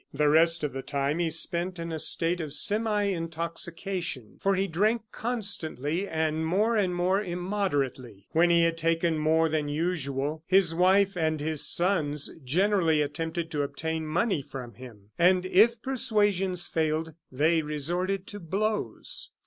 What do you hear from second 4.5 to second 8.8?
he drank constantly and more and more immoderately. When he had